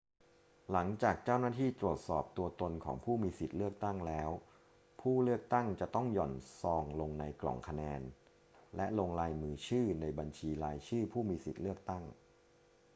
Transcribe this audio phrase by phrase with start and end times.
[0.71, 4.29] หลังจากเจ้าหน้าที่ตรวจสอบตัวตนของผู้มีสิทธิ์เลือกตั้งแล้ว
[5.01, 8.01] ผู้เลือกตั้งจะต้องหย่อนซองลงในกล่องคะแนน
[8.75, 12.03] และลงลายมือชื่อในบัญชีรายชื่อผู้มีสิทธิ์เลือกตั้ง